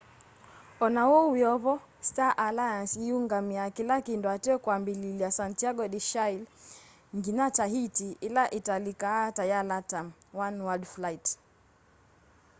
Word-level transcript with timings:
ona 0.85 1.01
uu 1.17 1.27
wiovo 1.35 1.73
star 2.07 2.31
aliance 2.47 2.93
iungamia 3.07 3.63
kila 3.77 3.95
kindu 4.05 4.27
ateo 4.35 4.57
kwambililya 4.63 5.29
santiago 5.37 5.83
de 5.93 5.99
chile 6.09 6.45
nginya 7.17 7.47
tahiti 7.57 8.07
ila 8.27 8.43
italikaa 8.59 9.25
ta 9.35 9.43
ya 9.51 9.59
latam 9.69 10.05
oneworld 10.43 10.85
flight 10.93 11.25